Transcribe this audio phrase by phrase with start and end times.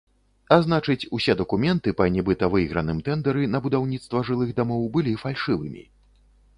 [0.53, 5.91] А значыць, усе дакументы па нібыта выйграным тэндэры на будаўніцтва жылых дамоў былі фальшывымі.